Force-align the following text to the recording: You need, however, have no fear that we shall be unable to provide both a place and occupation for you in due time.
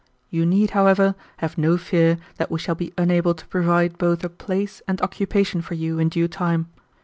You 0.31 0.47
need, 0.47 0.71
however, 0.71 1.13
have 1.37 1.59
no 1.59 1.77
fear 1.77 2.17
that 2.37 2.49
we 2.49 2.57
shall 2.57 2.73
be 2.73 2.91
unable 2.97 3.35
to 3.35 3.45
provide 3.45 3.99
both 3.99 4.23
a 4.23 4.29
place 4.29 4.81
and 4.87 4.99
occupation 4.99 5.61
for 5.61 5.75
you 5.75 5.99
in 5.99 6.09
due 6.09 6.27
time. 6.27 6.69